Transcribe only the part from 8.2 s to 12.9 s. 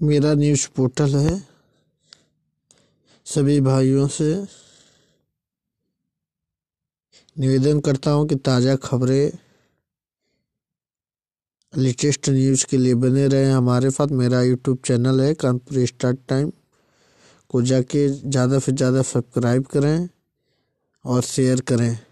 कि ताज़ा खबरें, लेटेस्ट न्यूज़ के